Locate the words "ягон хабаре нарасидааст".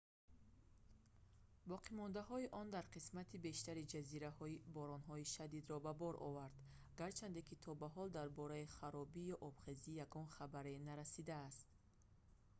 10.05-11.67